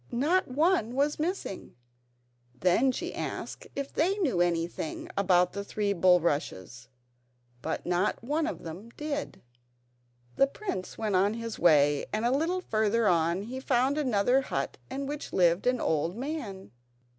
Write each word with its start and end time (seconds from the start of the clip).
Not 0.11 0.47
one 0.47 0.95
was 0.95 1.19
missing. 1.19 1.75
Then 2.59 2.91
she 2.91 3.13
asked 3.13 3.67
if 3.75 3.93
they 3.93 4.17
knew 4.17 4.41
anything 4.41 5.07
about 5.15 5.53
the 5.53 5.63
three 5.63 5.93
bulrushes, 5.93 6.87
but 7.61 7.85
not 7.85 8.23
one 8.23 8.47
of 8.47 8.63
them 8.63 8.89
did. 8.97 9.43
The 10.37 10.47
prince 10.47 10.97
went 10.97 11.15
on 11.15 11.35
his 11.35 11.59
way, 11.59 12.07
and 12.11 12.25
a 12.25 12.31
little 12.35 12.61
further 12.61 13.07
on 13.07 13.43
he 13.43 13.59
found 13.59 13.95
another 13.99 14.41
hut 14.41 14.79
in 14.89 15.05
which 15.05 15.33
lived 15.33 15.67
an 15.67 15.79
old 15.79 16.17
man. 16.17 16.71